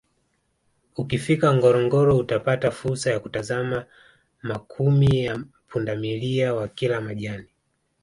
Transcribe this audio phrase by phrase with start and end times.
[0.97, 3.85] Ukifika Ngorongoro utapata fursa ya kutazama
[4.41, 7.47] makumi ya pundamilia wakila majani